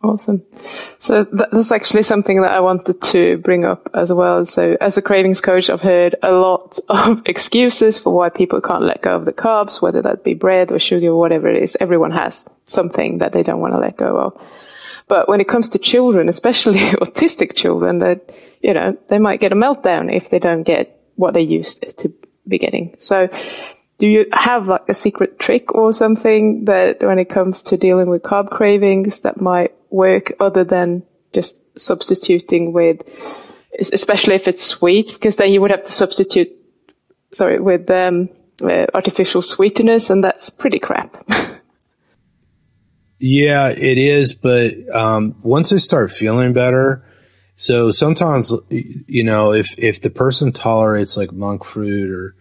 [0.01, 0.45] Awesome.
[0.99, 4.45] So that's actually something that I wanted to bring up as well.
[4.45, 8.85] So as a cravings coach, I've heard a lot of excuses for why people can't
[8.85, 11.77] let go of the carbs, whether that be bread or sugar or whatever it is.
[11.81, 14.41] Everyone has something that they don't want to let go of.
[15.09, 19.53] But when it comes to children, especially autistic children, that, you know, they might get
[19.53, 22.13] a meltdown if they don't get what they used to
[22.47, 22.95] be getting.
[22.99, 23.29] So
[23.99, 28.09] do you have like a secret trick or something that when it comes to dealing
[28.09, 33.03] with carb cravings that might work other than just substituting with,
[33.79, 36.51] especially if it's sweet, because then you would have to substitute,
[37.33, 38.29] sorry, with um,
[38.63, 40.98] uh, artificial sweeteners, and that's pretty crap.
[43.19, 44.35] Yeah, it is.
[44.35, 47.05] But um, once they start feeling better,
[47.57, 52.35] so sometimes you know if if the person tolerates like monk fruit or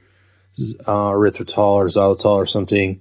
[0.85, 2.99] uh, erythritol or xylitol or something,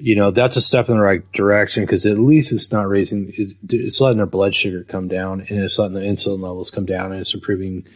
[0.00, 3.32] you know, that's a step in the right direction because at least it's not raising,
[3.36, 6.86] it, it's letting their blood sugar come down and it's letting the insulin levels come
[6.86, 7.86] down and it's improving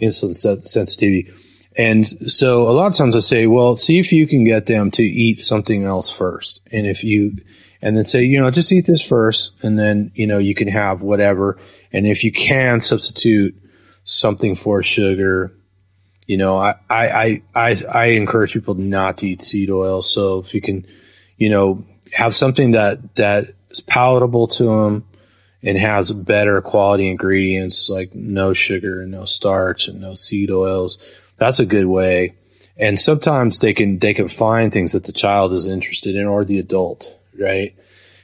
[0.00, 1.32] insulin sensitivity.
[1.78, 4.90] And so a lot of times I say, well, see if you can get them
[4.92, 6.60] to eat something else first.
[6.72, 7.36] And if you,
[7.86, 10.66] and then say, you know, just eat this first and then, you know, you can
[10.66, 11.56] have whatever.
[11.92, 13.54] And if you can substitute
[14.02, 15.52] something for sugar,
[16.26, 20.02] you know, I, I, I, I encourage people not to eat seed oil.
[20.02, 20.84] So if you can,
[21.36, 25.04] you know, have something that, that is palatable to them
[25.62, 30.98] and has better quality ingredients like no sugar and no starch and no seed oils,
[31.36, 32.34] that's a good way.
[32.76, 36.44] And sometimes they can, they can find things that the child is interested in or
[36.44, 37.74] the adult, right?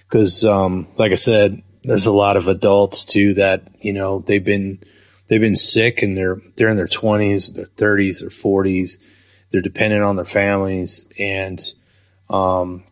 [0.09, 4.45] Cause, um, like I said, there's a lot of adults too that, you know, they've
[4.45, 4.79] been,
[5.33, 8.99] they've been sick and they're they're in their 20s, their 30s, their 40s.
[9.51, 11.59] They're dependent on their families and
[12.29, 12.85] um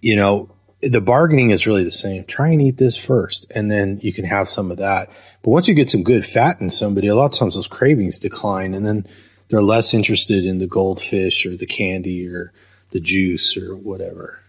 [0.00, 0.50] you know,
[0.82, 2.24] the bargaining is really the same.
[2.24, 5.08] Try and eat this first and then you can have some of that.
[5.42, 8.18] But once you get some good fat in somebody, a lot of times those cravings
[8.18, 9.06] decline and then
[9.50, 12.52] they're less interested in the goldfish or the candy or
[12.88, 14.39] the juice or whatever.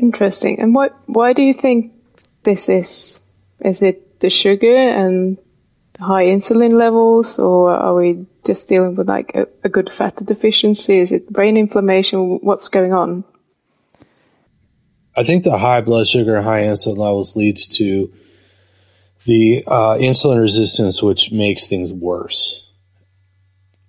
[0.00, 0.58] Interesting.
[0.60, 1.92] And what why do you think
[2.42, 3.20] this is?
[3.62, 5.36] Is it the sugar and
[5.98, 10.98] high insulin levels, or are we just dealing with like a, a good fat deficiency?
[10.98, 12.38] Is it brain inflammation?
[12.40, 13.24] What's going on?
[15.14, 18.10] I think the high blood sugar high insulin levels leads to
[19.26, 22.69] the uh, insulin resistance, which makes things worse.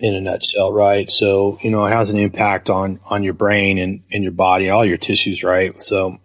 [0.01, 1.09] In a nutshell, right?
[1.09, 4.69] So you know it has an impact on on your brain and, and your body,
[4.69, 5.79] all your tissues, right?
[5.79, 6.17] So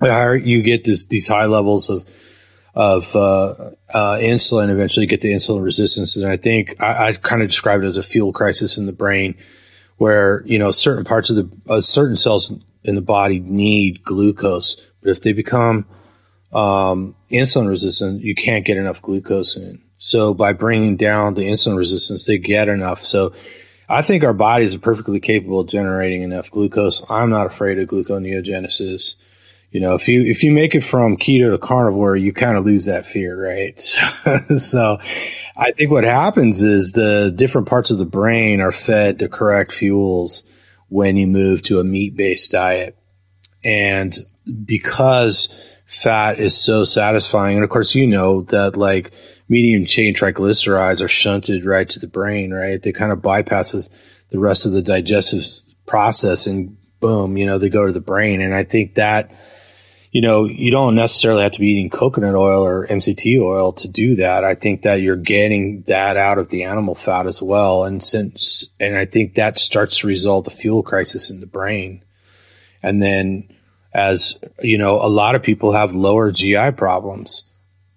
[0.00, 2.04] the higher you get this these high levels of
[2.74, 6.16] of uh, uh, insulin, eventually get the insulin resistance.
[6.16, 8.92] And I think I, I kind of describe it as a fuel crisis in the
[8.92, 9.36] brain,
[9.98, 14.76] where you know certain parts of the uh, certain cells in the body need glucose,
[15.00, 15.86] but if they become
[16.52, 19.83] um, insulin resistant, you can't get enough glucose in.
[20.04, 23.02] So by bringing down the insulin resistance, they get enough.
[23.02, 23.32] So
[23.88, 27.02] I think our bodies are perfectly capable of generating enough glucose.
[27.10, 29.16] I'm not afraid of gluconeogenesis
[29.74, 32.64] you know, if you if you make it from keto to carnivore, you kind of
[32.64, 33.78] lose that fear, right?
[33.80, 34.98] So, so,
[35.56, 39.72] I think what happens is the different parts of the brain are fed the correct
[39.72, 40.44] fuels
[40.90, 42.96] when you move to a meat based diet,
[43.64, 44.16] and
[44.64, 45.48] because
[45.86, 49.10] fat is so satisfying, and of course you know that like
[49.48, 52.82] medium chain triglycerides are shunted right to the brain, right?
[52.82, 53.90] They kind of bypasses
[54.30, 55.44] the rest of the digestive
[55.86, 58.40] process and boom, you know, they go to the brain.
[58.40, 59.30] And I think that,
[60.10, 63.88] you know, you don't necessarily have to be eating coconut oil or MCT oil to
[63.88, 64.42] do that.
[64.42, 67.84] I think that you're getting that out of the animal fat as well.
[67.84, 72.02] And since, and I think that starts to resolve the fuel crisis in the brain.
[72.82, 73.52] And then
[73.92, 77.44] as, you know, a lot of people have lower GI problems.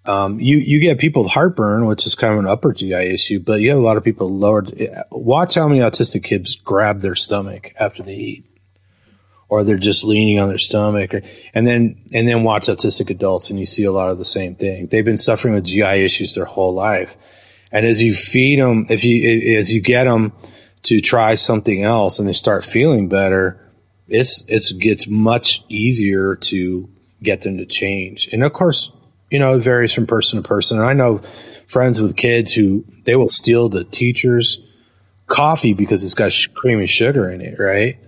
[0.08, 3.40] Um, you, you get people with heartburn, which is kind of an upper GI issue,
[3.40, 4.64] but you have a lot of people lower.
[5.10, 8.44] Watch how many autistic kids grab their stomach after they eat.
[9.50, 11.12] Or they're just leaning on their stomach.
[11.54, 14.54] And then and then watch autistic adults and you see a lot of the same
[14.54, 14.86] thing.
[14.86, 17.16] They've been suffering with gi issues their whole life.
[17.70, 20.32] And as you feed them if you as you get them
[20.84, 23.58] to try something else and they start feeling better
[24.06, 26.88] it's it's gets much easier to
[27.22, 28.28] get them to change.
[28.32, 28.92] And of course
[29.30, 31.20] you know it varies from person to person and i know
[31.66, 34.60] friends with kids who they will steal the teacher's
[35.26, 37.98] coffee because it's got cream and sugar in it right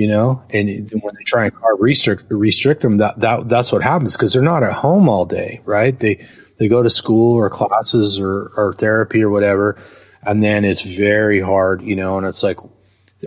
[0.00, 3.82] you know, and when they try and carb restrict restrict them, that, that that's what
[3.82, 5.98] happens because they're not at home all day, right?
[5.98, 9.76] They they go to school or classes or, or therapy or whatever,
[10.22, 12.56] and then it's very hard, you know, and it's like,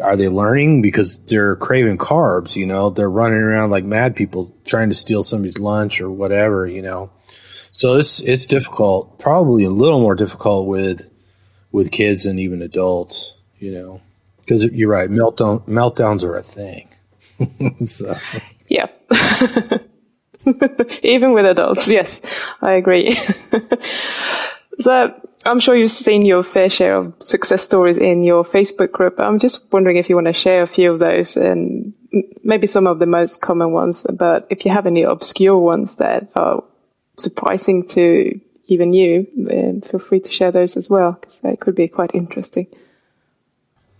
[0.02, 2.56] are they learning because they're craving carbs?
[2.56, 6.66] You know, they're running around like mad people trying to steal somebody's lunch or whatever,
[6.66, 7.12] you know.
[7.74, 11.10] So it's it's difficult, probably a little more difficult with
[11.72, 14.02] with kids and even adults, you know.
[14.38, 16.88] Because you're right, meltdown meltdowns are a thing.
[17.86, 18.16] so.
[18.68, 18.88] Yeah.
[21.04, 22.22] Even with adults, yes,
[22.62, 23.18] I agree.
[24.80, 25.14] so
[25.46, 29.20] I'm sure you've seen your fair share of success stories in your Facebook group.
[29.20, 31.94] I'm just wondering if you want to share a few of those and
[32.44, 36.30] maybe some of the most common ones, but if you have any obscure ones that
[36.36, 36.64] are
[37.18, 41.76] surprising to even you, uh, feel free to share those as well, because they could
[41.76, 42.68] be quite interesting.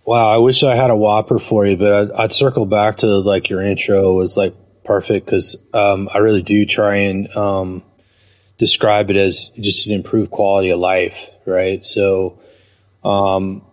[0.06, 3.08] Wow, I wish I had a whopper for you, but I'd, I'd circle back to
[3.08, 7.84] like your intro was like perfect because um, I really do try and um,
[8.58, 11.86] describe it as just an improved quality of life, right?
[11.86, 12.40] So,
[13.04, 13.64] um,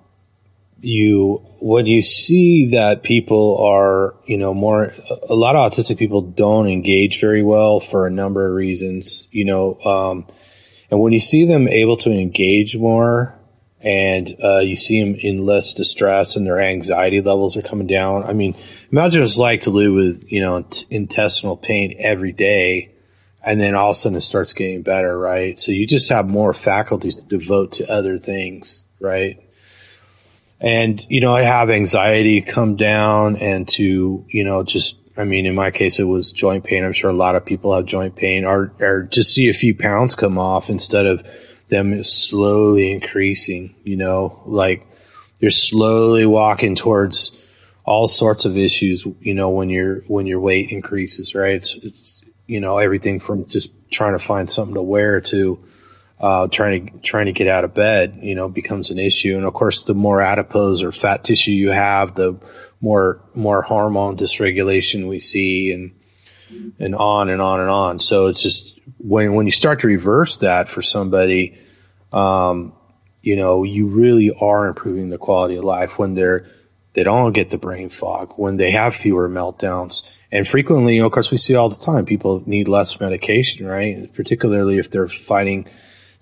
[0.80, 4.92] you when you see that people are, you know, more
[5.28, 9.44] a lot of autistic people don't engage very well for a number of reasons, you
[9.44, 10.26] know, um,
[10.90, 13.34] and when you see them able to engage more
[13.80, 18.24] and uh, you see them in less distress and their anxiety levels are coming down.
[18.24, 18.54] I mean,
[18.90, 22.90] imagine what it's like to live with, you know, t- intestinal pain every day
[23.42, 25.58] and then all of a sudden it starts getting better, right?
[25.58, 29.38] So you just have more faculties to devote to other things, right?
[30.60, 35.46] And, you know, I have anxiety come down and to, you know, just, I mean,
[35.46, 36.84] in my case, it was joint pain.
[36.84, 39.74] I'm sure a lot of people have joint pain or, or just see a few
[39.74, 41.26] pounds come off instead of,
[41.70, 44.86] them slowly increasing, you know, like
[45.38, 47.36] you're slowly walking towards
[47.84, 51.54] all sorts of issues, you know, when your when your weight increases, right?
[51.54, 55.64] It's, it's you know, everything from just trying to find something to wear to
[56.20, 59.36] uh, trying to trying to get out of bed, you know, becomes an issue.
[59.36, 62.38] And of course, the more adipose or fat tissue you have, the
[62.80, 65.92] more more hormone dysregulation we see, and
[66.78, 68.00] and on and on and on.
[68.00, 71.58] So it's just when when you start to reverse that for somebody,
[72.12, 72.74] um,
[73.22, 76.46] you know, you really are improving the quality of life when they're
[76.92, 80.02] they don't get the brain fog, when they have fewer meltdowns.
[80.32, 83.64] And frequently, you know, of course, we see all the time people need less medication,
[83.66, 84.12] right?
[84.12, 85.66] Particularly if they're fighting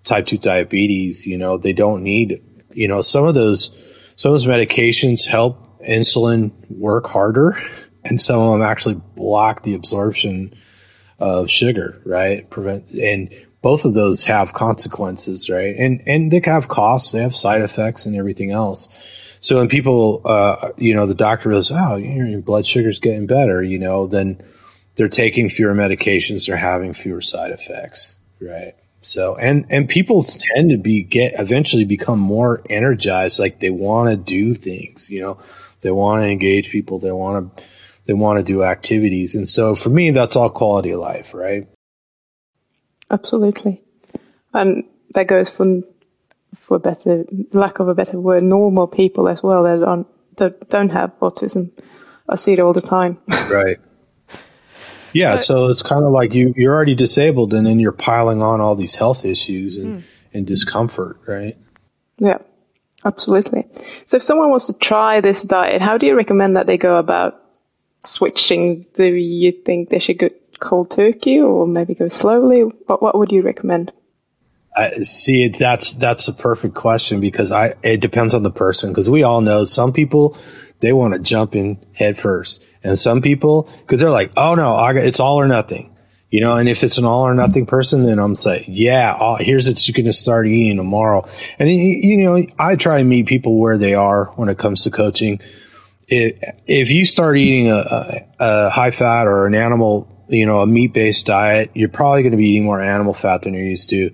[0.08, 2.42] type 2 diabetes, you know, they don't need,
[2.72, 3.70] you know, some of those,
[4.16, 7.60] some of those medications help insulin work harder
[8.04, 10.54] and some of them actually block the absorption
[11.18, 12.48] of sugar, right?
[12.48, 15.74] Prevent and both of those have consequences, right?
[15.76, 18.88] And and they have costs, they have side effects, and everything else.
[19.40, 23.62] So when people, uh, you know, the doctor goes, "Oh, your blood sugar's getting better,"
[23.62, 24.40] you know, then
[24.96, 28.74] they're taking fewer medications, they're having fewer side effects, right?
[29.02, 34.10] So and and people tend to be get eventually become more energized, like they want
[34.10, 35.38] to do things, you know,
[35.80, 37.62] they want to engage people, they want to
[38.08, 39.34] they want to do activities.
[39.34, 41.68] And so for me, that's all quality of life, right?
[43.10, 43.82] Absolutely.
[44.54, 45.82] And that goes for,
[46.56, 50.06] for better, lack of a better word, normal people as well that don't,
[50.36, 51.70] that don't have autism.
[52.26, 53.18] I see it all the time.
[53.50, 53.78] right.
[55.12, 55.36] Yeah.
[55.36, 58.60] But, so it's kind of like you, you're already disabled and then you're piling on
[58.60, 60.04] all these health issues and, mm.
[60.34, 61.56] and discomfort, right?
[62.18, 62.38] Yeah.
[63.04, 63.64] Absolutely.
[64.06, 66.96] So if someone wants to try this diet, how do you recommend that they go
[66.96, 67.40] about
[68.00, 72.62] switching, do you think they should go cold turkey or maybe go slowly?
[72.62, 73.92] What, what would you recommend?
[74.76, 79.10] I see that's that's a perfect question because I it depends on the person because
[79.10, 80.38] we all know some people
[80.80, 82.64] they want to jump in head first.
[82.82, 85.94] And some people, cause they're like, oh no, I got, it's all or nothing.
[86.30, 89.36] You know, and if it's an all or nothing person, then I'm saying, yeah, all,
[89.36, 91.26] here's what you can start eating tomorrow.
[91.58, 94.90] And you know, I try and meet people where they are when it comes to
[94.90, 95.40] coaching.
[96.06, 100.66] If you start eating a, a, a high fat or an animal, you know, a
[100.66, 103.88] meat based diet, you're probably going to be eating more animal fat than you're used
[103.90, 104.10] to.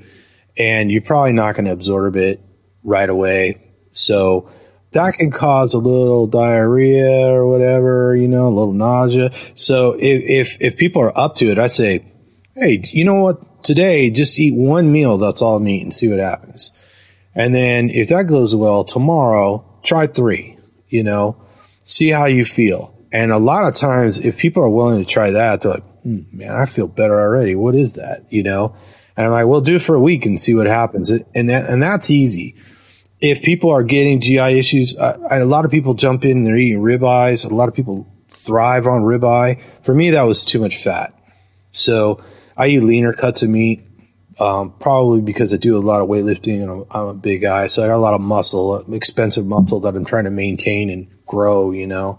[0.56, 2.40] And you're probably not going to absorb it
[2.84, 3.72] right away.
[3.90, 4.50] So
[4.94, 9.32] that can cause a little diarrhea or whatever, you know, a little nausea.
[9.54, 12.04] So if, if, if people are up to it, I say,
[12.54, 13.62] Hey, you know what?
[13.64, 15.18] Today, just eat one meal.
[15.18, 16.70] That's all meat and see what happens.
[17.34, 21.36] And then if that goes well tomorrow, try three, you know,
[21.84, 22.96] see how you feel.
[23.10, 26.22] And a lot of times, if people are willing to try that, they're like, hmm,
[26.30, 27.54] man, I feel better already.
[27.56, 28.26] What is that?
[28.30, 28.76] You know?
[29.16, 31.10] And I'm like, well, do it for a week and see what happens.
[31.10, 32.54] And that, and that's easy
[33.24, 36.58] if people are getting GI issues, uh, a lot of people jump in and they're
[36.58, 37.50] eating ribeyes.
[37.50, 39.62] A lot of people thrive on ribeye.
[39.82, 41.18] For me, that was too much fat.
[41.72, 42.22] So
[42.54, 43.82] I eat leaner cuts of meat,
[44.38, 47.68] um, probably because I do a lot of weightlifting and I'm, I'm, a big guy.
[47.68, 51.08] So I got a lot of muscle, expensive muscle that I'm trying to maintain and
[51.26, 52.18] grow, you know.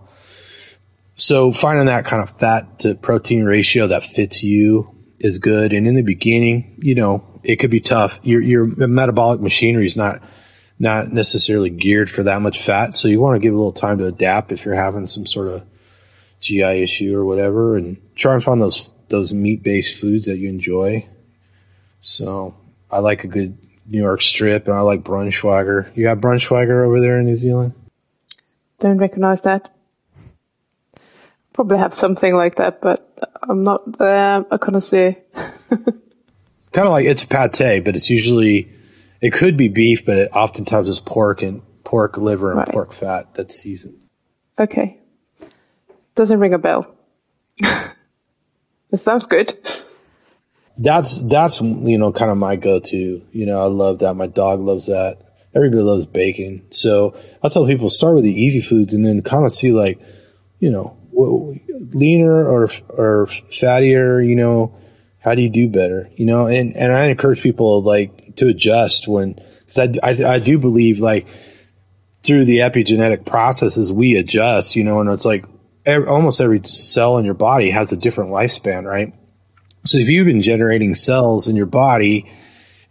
[1.14, 4.90] So finding that kind of fat to protein ratio that fits you
[5.20, 5.72] is good.
[5.72, 8.20] And in the beginning, you know, it could be tough.
[8.24, 10.24] Your, your metabolic machinery is not–
[10.80, 12.96] not necessarily geared for that much fat.
[12.96, 15.48] So you want to give a little time to adapt if you're having some sort
[15.48, 15.64] of
[16.40, 20.50] GI issue or whatever, and try and find those those meat based foods that you
[20.50, 21.08] enjoy.
[22.02, 22.56] So
[22.92, 23.58] I like a good
[23.88, 25.96] New York strip, and I like Braunschweiger.
[25.96, 27.74] You got Braunschweiger over there in New Zealand?
[28.80, 29.74] Don't recognize that.
[31.54, 33.00] Probably have something like that, but
[33.44, 35.16] I'm not uh, a connoisseur.
[35.70, 38.70] kind of like it's pate, but it's usually
[39.22, 42.68] it could be beef, but it oftentimes is pork and pork liver and right.
[42.68, 44.00] pork fat that's seasoned.
[44.60, 45.00] Okay.
[46.16, 46.94] Doesn't ring a bell.
[47.60, 49.54] it sounds good.
[50.78, 53.22] That's that's you know kind of my go-to.
[53.32, 54.16] You know, I love that.
[54.16, 55.20] My dog loves that.
[55.54, 56.68] Everybody loves bacon.
[56.72, 60.00] So I tell people start with the easy foods and then kind of see like,
[60.60, 64.26] you know, leaner or or fattier.
[64.26, 64.78] You know,
[65.20, 66.10] how do you do better?
[66.18, 70.40] You know, and and I encourage people like to adjust when because I, I, I
[70.40, 71.28] do believe like
[72.24, 75.46] through the epigenetic processes we adjust you know and it's like
[75.86, 79.14] every, almost every cell in your body has a different lifespan right?
[79.84, 82.32] So if you've been generating cells in your body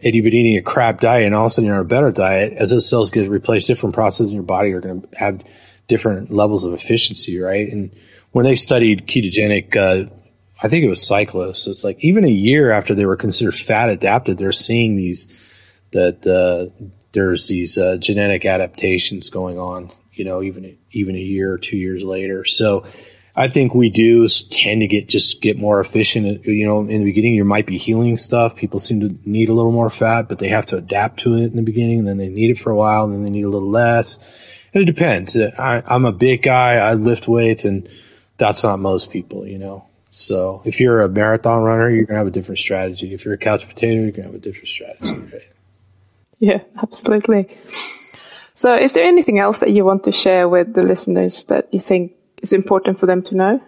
[0.01, 1.85] and you've been eating a crap diet and all of a sudden you're on a
[1.85, 5.09] better diet as those cells get replaced different processes in your body are going to
[5.17, 5.43] have
[5.89, 7.71] different levels of efficiency right?
[7.71, 7.91] And
[8.33, 10.11] when they studied ketogenic uh,
[10.63, 11.57] I think it was cyclos.
[11.57, 15.29] So it's like even a year after they were considered fat adapted, they're seeing these
[15.93, 19.91] that uh, there's these uh, genetic adaptations going on.
[20.13, 22.45] You know, even even a year or two years later.
[22.45, 22.87] So
[23.37, 26.45] I think we do tend to get just get more efficient.
[26.45, 28.55] You know, in the beginning, you might be healing stuff.
[28.55, 31.47] People seem to need a little more fat, but they have to adapt to it
[31.47, 32.01] in the beginning.
[32.01, 34.19] And then they need it for a while, and then they need a little less.
[34.73, 35.37] And it depends.
[35.37, 36.75] I, I'm a big guy.
[36.77, 37.89] I lift weights, and
[38.39, 39.47] that's not most people.
[39.47, 39.87] You know.
[40.15, 43.13] So if you're a marathon runner, you're gonna have a different strategy.
[43.13, 45.33] If you're a couch potato, you're gonna have a different strategy.
[45.33, 45.43] Right?
[46.39, 47.59] Yeah, absolutely.
[48.55, 51.81] So, is there anything else that you want to share with the listeners that you
[51.81, 52.13] think
[52.43, 53.61] is important for them to know?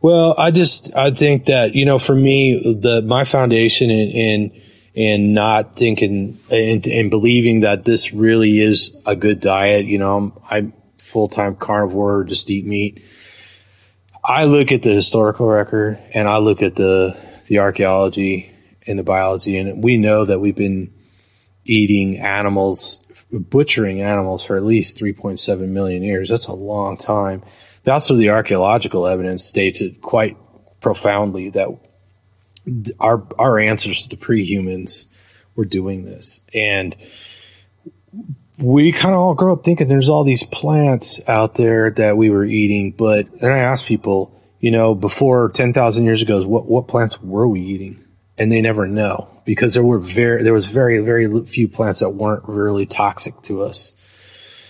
[0.00, 4.62] Well, I just I think that you know, for me, the my foundation in in,
[4.94, 9.86] in not thinking and, and believing that this really is a good diet.
[9.86, 13.02] You know, I'm, I'm full time carnivore, just eat meat
[14.28, 17.16] I look at the historical record and I look at the
[17.46, 18.52] the archaeology
[18.86, 20.92] and the biology, and we know that we've been
[21.64, 23.02] eating animals,
[23.32, 26.28] butchering animals for at least 3.7 million years.
[26.28, 27.42] That's a long time.
[27.84, 30.36] That's where the archaeological evidence states it quite
[30.82, 31.68] profoundly that
[33.00, 35.06] our our ancestors, the pre-humans,
[35.56, 36.94] were doing this, and
[38.58, 42.28] we kind of all grow up thinking there's all these plants out there that we
[42.28, 42.90] were eating.
[42.90, 47.46] But then I ask people, you know, before 10,000 years ago, what, what plants were
[47.46, 48.00] we eating?
[48.36, 52.10] And they never know because there were very, there was very, very few plants that
[52.10, 53.92] weren't really toxic to us.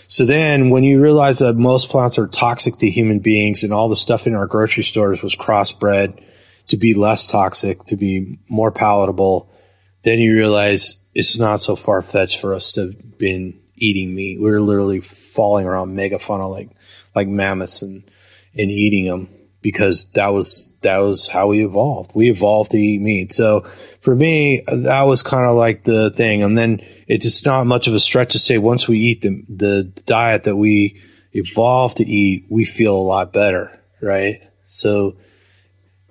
[0.07, 3.91] So then when you realize that most plants are toxic to human beings and all
[3.91, 6.23] the stuff in our grocery stores was crossbred
[6.69, 9.51] to be less toxic, to be more palatable,
[10.05, 14.41] then you realize it's not so far fetched for us to have been eating meat.
[14.41, 16.71] We were literally falling around megafauna like
[17.15, 18.03] like mammoths and
[18.57, 19.29] and eating them
[19.61, 22.13] because that was that was how we evolved.
[22.15, 23.33] We evolved to eat meat.
[23.33, 23.67] So
[24.01, 26.43] for me, that was kind of like the thing.
[26.43, 29.45] And then it's just not much of a stretch to say once we eat the
[29.49, 31.01] the diet that we
[31.33, 34.43] evolved to eat, we feel a lot better, right?
[34.69, 35.17] So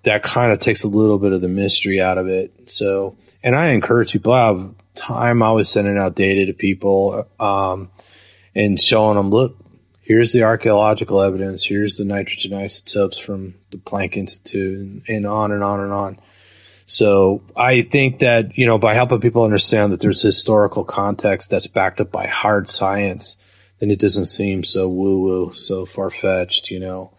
[0.04, 2.72] that kind of takes a little bit of the mystery out of it.
[2.72, 4.34] So, and I encourage people.
[4.34, 5.42] I have time.
[5.42, 7.90] I was sending out data to people um,
[8.56, 9.58] and showing them, look,
[10.02, 11.64] here's the archaeological evidence.
[11.64, 16.20] Here's the nitrogen isotopes from the Planck Institute, and, on and on and on.
[16.86, 21.68] So I think that you know by helping people understand that there's historical context that's
[21.68, 23.36] backed up by hard science,
[23.80, 26.72] then it doesn't seem so woo woo, so far fetched.
[26.72, 27.12] You know.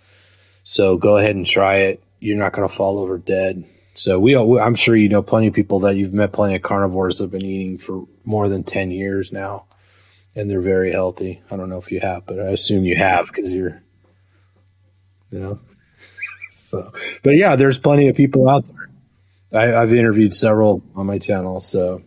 [0.63, 3.65] So go ahead and try it you're not going to fall over dead.
[3.99, 7.19] So we, I'm sure you know plenty of people that you've met plenty of carnivores
[7.19, 9.65] that have been eating for more than 10 years now
[10.37, 11.43] and they're very healthy.
[11.51, 13.83] I don't know if you have, but I assume you have because you're,
[15.33, 15.59] you know,
[16.53, 16.93] so,
[17.25, 18.89] but yeah, there's plenty of people out there.
[19.53, 21.59] I, I've interviewed several on my channel.
[21.59, 22.03] So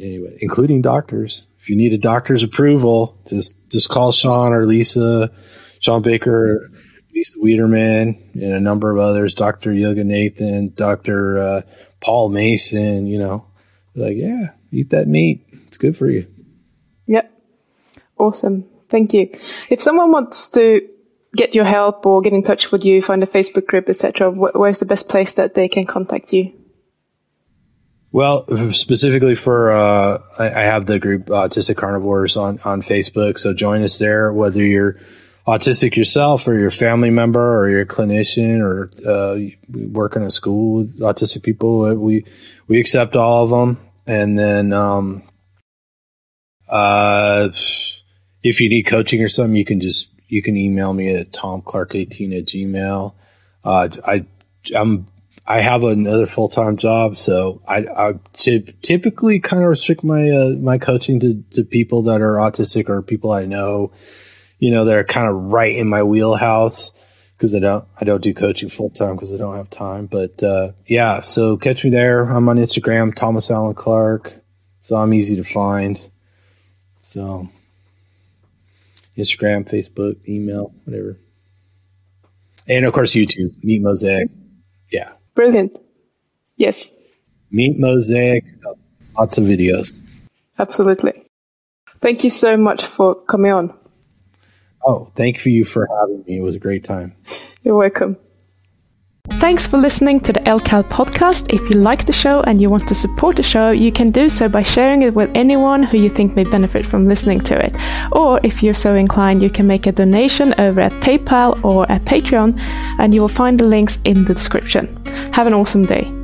[0.00, 1.44] anyway, including doctors.
[1.60, 5.30] If you need a doctor's approval, just, just call Shawn or Lisa,
[5.80, 6.70] Shawn Baker
[7.14, 9.72] Lisa Wiedeman and a number of others, Dr.
[9.72, 11.38] Yoga Nathan, Dr.
[11.38, 11.62] Uh,
[12.00, 13.46] Paul Mason, you know,
[13.94, 15.46] like, yeah, eat that meat.
[15.68, 16.26] It's good for you.
[17.06, 17.30] Yep.
[18.18, 18.68] Awesome.
[18.90, 19.30] Thank you.
[19.70, 20.88] If someone wants to
[21.36, 24.80] get your help or get in touch with you, find a Facebook group, etc., where's
[24.80, 26.52] the best place that they can contact you?
[28.10, 33.52] Well, specifically for uh, I, I, have the group Autistic Carnivores on on Facebook, so
[33.52, 34.32] join us there.
[34.32, 35.00] Whether you're
[35.46, 39.34] autistic yourself or your family member or your clinician or uh,
[39.68, 42.24] we work in a school with autistic people, uh, we
[42.66, 43.78] we accept all of them.
[44.06, 45.22] And then, um,
[46.68, 47.50] uh,
[48.42, 52.38] if you need coaching or something, you can just you can email me at tomclark18
[52.38, 53.14] at gmail.
[53.62, 54.26] Uh, I
[54.74, 55.06] I'm
[55.46, 60.50] I have another full time job, so I, I typically kind of restrict my uh,
[60.50, 63.92] my coaching to, to people that are autistic or people I know
[64.64, 66.90] you know, that are kind of right in my wheelhouse
[67.36, 70.06] because I don't I don't do coaching full time because I don't have time.
[70.06, 72.24] But uh, yeah, so catch me there.
[72.24, 74.32] I'm on Instagram, Thomas Alan Clark.
[74.84, 76.00] So I'm easy to find.
[77.02, 77.50] So
[79.18, 81.18] Instagram, Facebook, email, whatever.
[82.66, 84.30] And of course YouTube, Meat Mosaic.
[84.90, 85.12] Yeah.
[85.34, 85.76] Brilliant.
[86.56, 86.90] Yes.
[87.50, 88.46] Meat Mosaic,
[89.18, 90.00] lots of videos.
[90.58, 91.22] Absolutely.
[92.00, 93.83] Thank you so much for coming on.
[94.86, 96.38] Oh, thank you for having me.
[96.38, 97.16] It was a great time.
[97.62, 98.18] You're welcome.
[99.40, 101.50] Thanks for listening to the LCAL podcast.
[101.50, 104.28] If you like the show and you want to support the show, you can do
[104.28, 107.74] so by sharing it with anyone who you think may benefit from listening to it.
[108.12, 112.04] Or if you're so inclined, you can make a donation over at PayPal or at
[112.04, 112.60] Patreon,
[112.98, 115.02] and you will find the links in the description.
[115.32, 116.23] Have an awesome day.